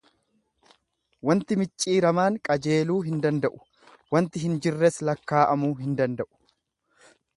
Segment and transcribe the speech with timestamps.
[1.31, 3.61] Wanti micciiramaan qajeeluu hin danda'u,
[4.17, 6.33] wanti hin jirres lakkaa'amuu hin danda'u.